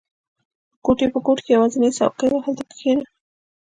[0.75, 3.03] •د کوټې په ګوټ کې یوازینی څوکۍ وه، هلته کښېنه.